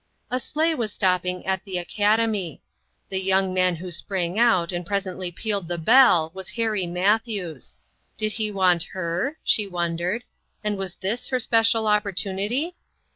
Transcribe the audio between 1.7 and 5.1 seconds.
Academy. The young man who sprang out and pres